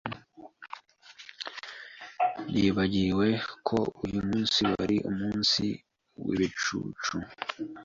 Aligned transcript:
Nibagiwe 2.51 3.27
ko 3.67 3.77
uyumunsi 4.03 4.59
wari 4.73 4.97
umunsi 5.11 5.65
wibicucu. 6.25 7.15